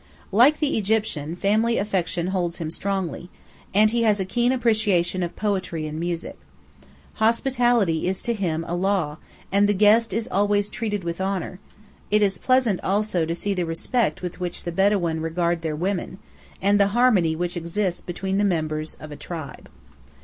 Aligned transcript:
Like 0.31 0.57
the 0.57 0.79
Egyptian, 0.79 1.35
family 1.35 1.77
affection 1.77 2.29
holds 2.29 2.57
him 2.57 2.71
strongly, 2.71 3.29
and 3.71 3.91
he 3.91 4.01
has 4.01 4.19
a 4.19 4.25
keen 4.25 4.51
appreciation 4.51 5.21
of 5.21 5.35
poetry 5.35 5.85
and 5.85 5.99
music. 5.99 6.39
Hospitality 7.21 8.07
is 8.07 8.23
to 8.23 8.33
him 8.33 8.65
a 8.67 8.73
law, 8.75 9.17
and 9.51 9.69
the 9.69 9.75
guest 9.75 10.11
is 10.11 10.27
always 10.31 10.69
treated 10.69 11.03
with 11.03 11.21
honour; 11.21 11.59
it 12.09 12.23
is 12.23 12.39
pleasant 12.39 12.83
also 12.83 13.27
to 13.27 13.35
see 13.35 13.53
the 13.53 13.63
respect 13.63 14.23
with 14.23 14.39
which 14.39 14.63
the 14.63 14.71
Bedawīn 14.71 15.21
regard 15.21 15.61
their 15.61 15.75
women, 15.75 16.17
and 16.63 16.79
the 16.79 16.87
harmony 16.97 17.35
which 17.35 17.55
exists 17.55 18.01
between 18.01 18.39
the 18.39 18.43
members 18.43 18.97
or 18.99 19.05
a 19.05 19.15
tribe. 19.15 19.69